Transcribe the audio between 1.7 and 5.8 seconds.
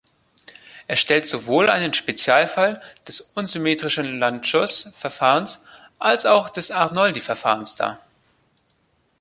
Spezialfall des unsymmetrischen Lanczos-Verfahrens,